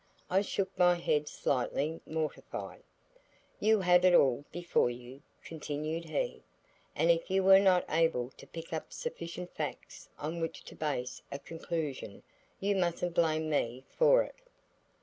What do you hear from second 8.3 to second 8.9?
to pick